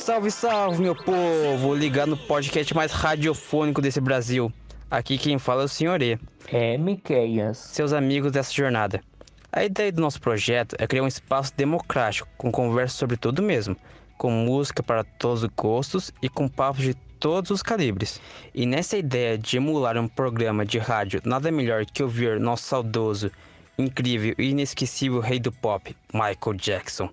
[0.00, 1.74] Salve, salve, meu povo!
[1.74, 4.50] Ligado no podcast mais radiofônico desse Brasil.
[4.90, 6.18] Aqui quem fala é o Senhor E.
[6.50, 7.58] É, Miqueias.
[7.58, 9.02] Seus amigos dessa jornada.
[9.52, 13.76] A ideia do nosso projeto é criar um espaço democrático, com conversa sobre tudo mesmo,
[14.16, 18.22] com música para todos os gostos e com papos de todos os calibres.
[18.54, 23.30] E nessa ideia de emular um programa de rádio, nada melhor que ouvir nosso saudoso,
[23.78, 27.10] incrível e inesquecível rei do pop, Michael Jackson,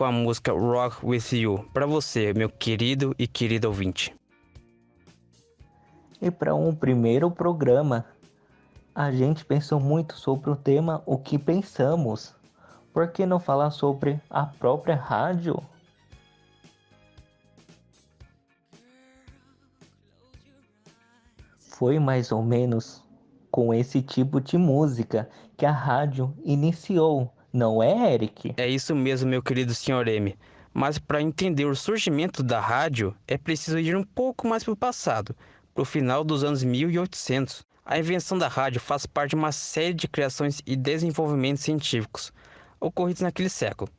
[0.00, 4.16] com a música Rock With You, para você, meu querido e querido ouvinte.
[6.22, 8.06] E para um primeiro programa,
[8.94, 12.34] a gente pensou muito sobre o tema O que pensamos.
[12.94, 15.62] Por que não falar sobre a própria rádio?
[21.58, 23.04] Foi mais ou menos
[23.50, 28.54] com esse tipo de música que a rádio iniciou, não é, Eric?
[28.56, 30.06] É isso mesmo, meu querido Sr.
[30.06, 30.36] M.
[30.72, 34.76] Mas para entender o surgimento da rádio, é preciso ir um pouco mais para o
[34.76, 35.34] passado,
[35.74, 37.64] para o final dos anos 1800.
[37.84, 42.32] A invenção da rádio faz parte de uma série de criações e desenvolvimentos científicos
[42.78, 43.90] ocorridos naquele século.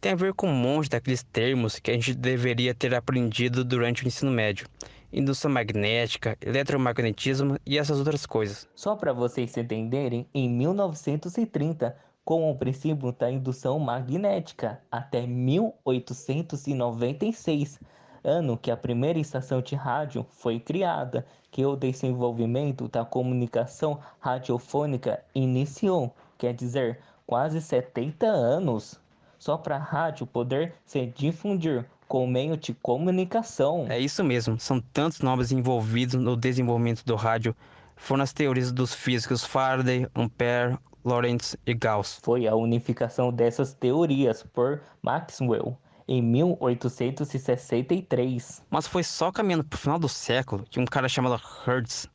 [0.00, 4.04] Tem a ver com um monte daqueles termos que a gente deveria ter aprendido durante
[4.04, 4.68] o ensino médio
[5.12, 8.68] indução magnética, eletromagnetismo e essas outras coisas.
[8.74, 11.96] Só para vocês entenderem, em 1930,
[12.28, 17.80] com o princípio da indução magnética, até 1896,
[18.22, 25.24] ano que a primeira estação de rádio foi criada, que o desenvolvimento da comunicação radiofônica
[25.34, 29.00] iniciou, quer dizer, quase 70 anos,
[29.38, 33.86] só para a rádio poder se difundir com meio de comunicação.
[33.88, 37.56] É isso mesmo, são tantos nomes envolvidos no desenvolvimento do rádio.
[37.98, 42.20] Foram as teorias dos físicos Faraday, Ampere, Lorentz e Gauss.
[42.22, 48.62] Foi a unificação dessas teorias por Maxwell em 1863.
[48.70, 52.08] Mas foi só caminhando para o final do século que um cara chamado Hertz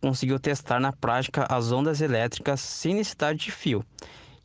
[0.00, 3.84] conseguiu testar na prática as ondas elétricas sem necessidade de fio.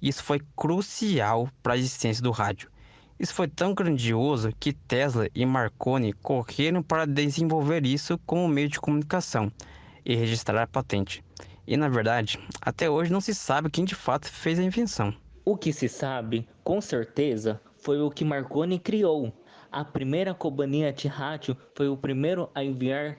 [0.01, 2.71] Isso foi crucial para a existência do rádio.
[3.19, 8.79] Isso foi tão grandioso que Tesla e Marconi correram para desenvolver isso como meio de
[8.79, 9.51] comunicação
[10.05, 11.23] e registrar a patente.
[11.67, 15.13] E na verdade, até hoje não se sabe quem de fato fez a invenção.
[15.43, 19.33] O que se sabe, com certeza, foi o que Marconi criou.
[19.71, 23.17] A primeira companhia de rádio foi o primeiro a enviar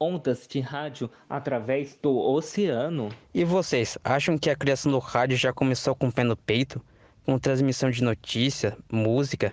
[0.00, 3.10] ondas de rádio através do oceano.
[3.34, 6.80] E vocês acham que a criação do rádio já começou com o pé no peito?
[7.28, 9.52] com transmissão de notícia, música.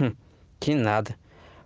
[0.00, 0.12] Hum,
[0.58, 1.16] que nada.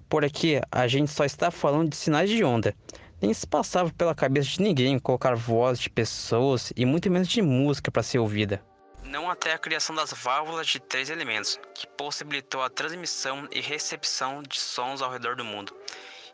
[0.07, 2.75] Por aqui a gente só está falando de sinais de onda.
[3.21, 7.41] Nem se passava pela cabeça de ninguém colocar voz de pessoas e muito menos de
[7.41, 8.63] música para ser ouvida.
[9.05, 14.43] Não até a criação das válvulas de três elementos, que possibilitou a transmissão e recepção
[14.43, 15.75] de sons ao redor do mundo.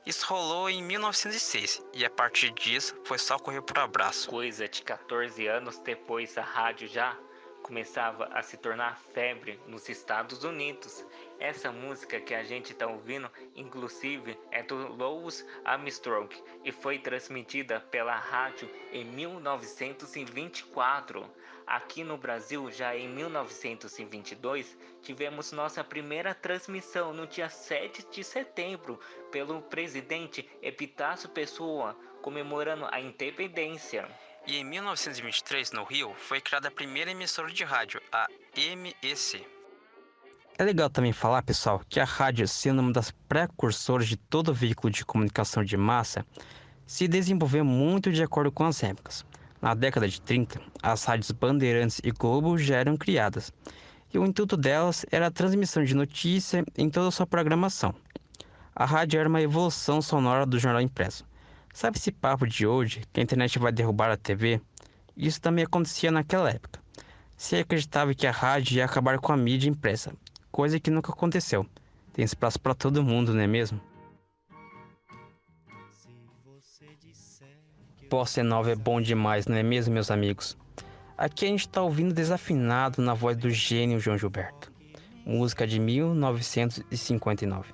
[0.04, 4.28] Isso rolou em 1906 e a partir disso foi só correr por abraço.
[4.28, 7.16] Coisa de 14 anos depois a rádio já
[7.62, 11.06] começava a se tornar febre nos Estados Unidos.
[11.42, 16.32] Essa música que a gente está ouvindo, inclusive, é do Louis Armstrong
[16.62, 21.28] e foi transmitida pela rádio em 1924.
[21.66, 29.00] Aqui no Brasil, já em 1922, tivemos nossa primeira transmissão no dia 7 de setembro
[29.32, 34.08] pelo presidente Epitácio Pessoa, comemorando a independência.
[34.46, 39.44] E em 1923, no Rio, foi criada a primeira emissora de rádio, a MEC.
[40.58, 44.92] É legal também falar, pessoal, que a rádio, sendo uma das precursoras de todo veículo
[44.92, 46.26] de comunicação de massa,
[46.86, 49.24] se desenvolveu muito de acordo com as épocas.
[49.62, 53.50] Na década de 30, as rádios Bandeirantes e Globo já eram criadas,
[54.12, 57.94] e o intuito delas era a transmissão de notícia em toda a sua programação.
[58.76, 61.24] A rádio era uma evolução sonora do jornal impresso.
[61.72, 64.60] Sabe esse papo de hoje que a internet vai derrubar a TV?
[65.16, 66.78] Isso também acontecia naquela época.
[67.36, 70.12] Se acreditava que a rádio ia acabar com a mídia impressa,
[70.52, 71.66] coisa que nunca aconteceu.
[72.12, 73.80] Tem espaço para todo mundo, não é mesmo?
[78.10, 80.58] Bossa Nova é bom demais, não é mesmo, meus amigos?
[81.16, 84.70] Aqui a gente está ouvindo desafinado na voz do gênio João Gilberto.
[85.24, 87.72] Música de 1959.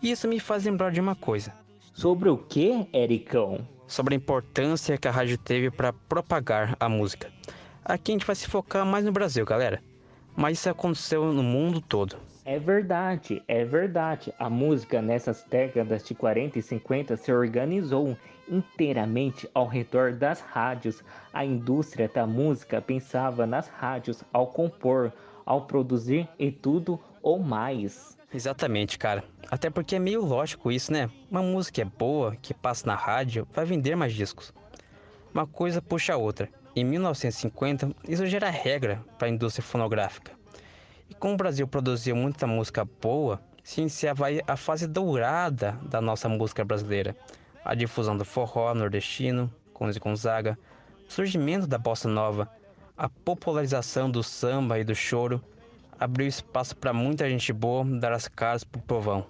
[0.00, 1.52] E isso me faz lembrar de uma coisa.
[1.92, 3.68] Sobre o que, Ericão?
[3.86, 7.30] Sobre a importância que a rádio teve para propagar a música.
[7.84, 9.82] Aqui a gente vai se focar mais no Brasil, galera.
[10.36, 12.16] Mas isso aconteceu no mundo todo.
[12.44, 14.34] É verdade, é verdade.
[14.38, 18.16] A música nessas décadas de 40 e 50 se organizou
[18.48, 21.02] inteiramente ao redor das rádios.
[21.32, 25.12] A indústria da música pensava nas rádios ao compor,
[25.46, 28.18] ao produzir e tudo ou mais.
[28.32, 29.24] Exatamente, cara.
[29.50, 31.08] Até porque é meio lógico isso, né?
[31.30, 34.52] Uma música é boa, que passa na rádio, vai vender mais discos.
[35.32, 36.48] Uma coisa puxa a outra.
[36.76, 40.32] Em 1950, isso já era regra para a indústria fonográfica.
[41.08, 46.28] E como o Brasil produziu muita música boa, se iniciava a fase dourada da nossa
[46.28, 47.14] música brasileira.
[47.64, 50.58] A difusão do forró nordestino, com Luiz Gonzaga,
[51.08, 52.50] o surgimento da bossa nova,
[52.96, 55.40] a popularização do samba e do choro,
[55.98, 59.24] abriu espaço para muita gente boa dar as caras pro povão.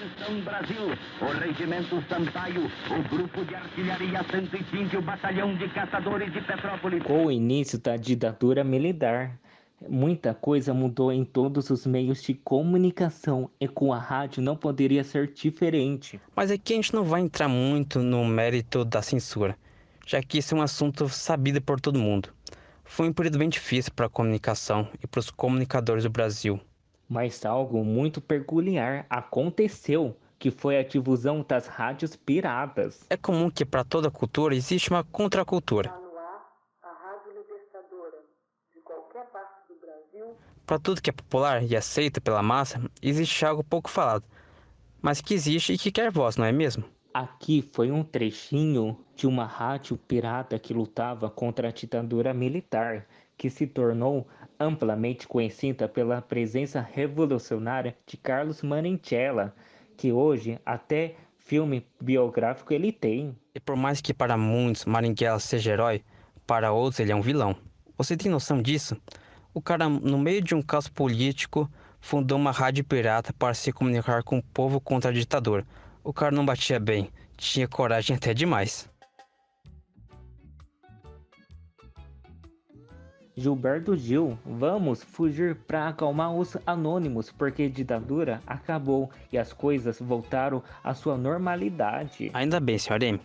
[0.00, 6.40] Atenção Brasil, o Regimento Sampaio, o Grupo de Artilharia 105, o Batalhão de Caçadores de
[6.40, 7.02] Petrópolis.
[7.02, 9.38] Com o início da ditadura militar,
[9.86, 15.04] muita coisa mudou em todos os meios de comunicação e com a rádio não poderia
[15.04, 16.18] ser diferente.
[16.34, 19.54] Mas aqui a gente não vai entrar muito no mérito da censura,
[20.06, 22.30] já que isso é um assunto sabido por todo mundo.
[22.86, 26.58] Foi um período bem difícil para a comunicação e para os comunicadores do Brasil.
[27.10, 33.04] Mas algo muito peculiar aconteceu, que foi a difusão das rádios piratas.
[33.10, 35.92] É comum que para toda cultura existe uma contracultura.
[40.64, 44.24] Para tudo que é popular e aceito pela massa, existe algo pouco falado,
[45.02, 46.84] mas que existe e que quer voz, não é mesmo?
[47.12, 53.04] Aqui foi um trechinho de uma rádio pirata que lutava contra a ditadura militar
[53.36, 54.28] que se tornou
[54.60, 59.52] amplamente conhecida pela presença revolucionária de Carlos Marinchella,
[59.96, 63.34] que hoje até filme biográfico ele tem.
[63.56, 66.04] E por mais que para muitos Marinchella seja herói,
[66.46, 67.56] para outros ele é um vilão.
[67.98, 68.96] Você tem noção disso?
[69.52, 71.68] O cara, no meio de um caos político,
[71.98, 75.66] fundou uma rádio pirata para se comunicar com o povo contra a ditadura.
[76.02, 78.88] O cara não batia bem, tinha coragem até demais.
[83.36, 89.98] Gilberto Gil, vamos fugir para acalmar os anônimos, porque a ditadura acabou e as coisas
[89.98, 92.30] voltaram à sua normalidade.
[92.34, 93.02] Ainda bem, Sr.
[93.02, 93.20] M.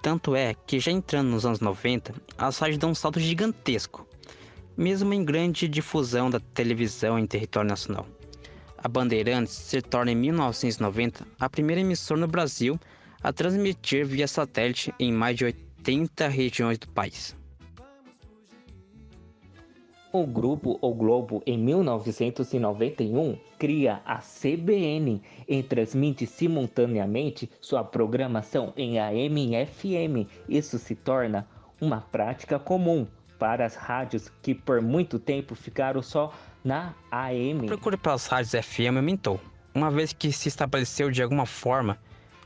[0.00, 4.04] Tanto é que já entrando nos anos 90, as rádios dão um salto gigantesco,
[4.76, 8.04] mesmo em grande difusão da televisão em território nacional.
[8.84, 12.80] A Bandeirantes se torna em 1990 a primeira emissora no Brasil
[13.22, 17.36] a transmitir via satélite em mais de 80 regiões do país.
[20.12, 28.98] O grupo O Globo, em 1991, cria a CBN e transmite simultaneamente sua programação em
[28.98, 30.28] AM e FM.
[30.48, 31.48] Isso se torna
[31.80, 33.06] uma prática comum
[33.42, 36.32] para as rádios que por muito tempo ficaram só
[36.64, 37.66] na AM.
[37.66, 39.40] Procure pelas rádios FM aumentou,
[39.74, 41.98] uma vez que se estabeleceu de alguma forma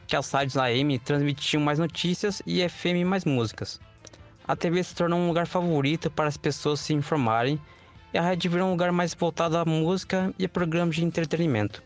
[0.06, 3.78] que as rádios AM transmitiam mais notícias e FM mais músicas
[4.48, 7.60] a TV se tornou um lugar favorito para as pessoas se informarem
[8.14, 11.82] e a rádio virou um lugar mais voltado à música e a programas de entretenimento.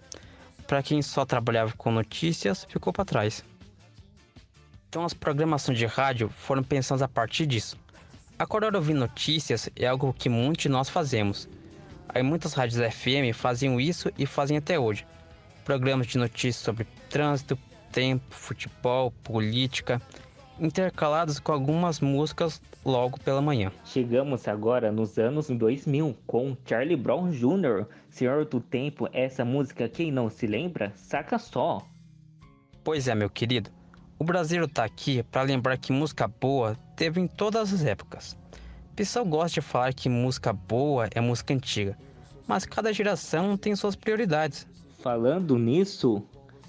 [0.67, 3.43] Para quem só trabalhava com notícias, ficou para trás.
[4.89, 7.79] Então as programações de rádio foram pensadas a partir disso.
[8.41, 11.47] Acordar ouvir notícias é algo que muitos de nós fazemos.
[12.09, 15.07] Aí muitas rádios FM faziam isso e fazem até hoje.
[15.63, 17.59] Programas de notícias sobre trânsito,
[17.93, 20.01] tempo, futebol, política,
[20.59, 23.71] intercalados com algumas músicas logo pela manhã.
[23.85, 30.11] Chegamos agora nos anos 2000 com Charlie Brown Jr., Senhor do Tempo, essa música quem
[30.11, 31.87] não se lembra, saca só.
[32.83, 33.71] Pois é, meu querido.
[34.21, 38.37] O Brasil tá aqui para lembrar que música boa teve em todas as épocas.
[38.93, 41.97] O pessoal gosta de falar que música boa é música antiga,
[42.47, 44.69] mas cada geração tem suas prioridades.
[45.03, 46.23] Falando nisso,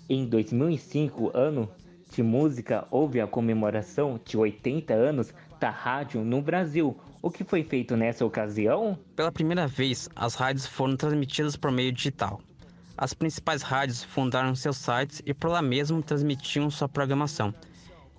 [0.10, 1.70] em 2005, ano
[2.13, 6.98] de música houve a comemoração de 80 anos da rádio no Brasil.
[7.22, 8.98] O que foi feito nessa ocasião?
[9.13, 12.39] Pela primeira vez, as rádios foram transmitidas por meio digital.
[13.01, 17.51] As principais rádios fundaram seus sites e por lá mesmo transmitiam sua programação.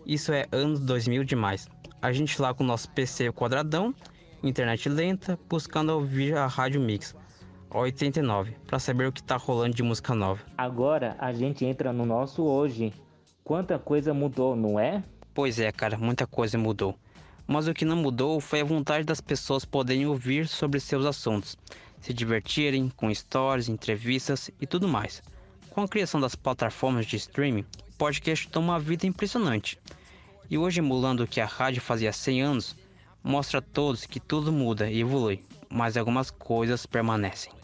[0.05, 1.69] Isso é anos 2000 demais.
[2.03, 3.95] A gente lá com o nosso PC quadradão,
[4.43, 7.15] internet lenta, buscando ouvir a Rádio Mix.
[7.71, 10.43] 89, para saber o que tá rolando de música nova.
[10.59, 12.93] Agora a gente entra no nosso hoje,
[13.45, 15.05] Quanta coisa mudou, não é?
[15.33, 16.99] Pois é, cara, muita coisa mudou.
[17.47, 21.57] Mas o que não mudou foi a vontade das pessoas poderem ouvir sobre seus assuntos,
[22.03, 25.23] se divertirem com histórias, entrevistas e tudo mais.
[25.71, 29.79] Com a criação das plataformas de streaming, o podcast toma uma vida impressionante.
[30.51, 32.77] E hoje, emulando o que a rádio fazia há 100 anos,
[33.23, 37.62] mostra a todos que tudo muda e evolui, mas algumas coisas permanecem.